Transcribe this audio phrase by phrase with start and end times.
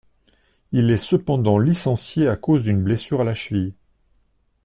[0.71, 3.75] Il est cependant licencié à cause d'une blessure à la cheville.